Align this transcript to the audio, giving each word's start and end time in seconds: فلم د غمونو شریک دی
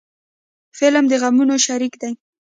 فلم 0.77 1.05
د 1.11 1.13
غمونو 1.21 1.55
شریک 1.65 1.93
دی 2.01 2.11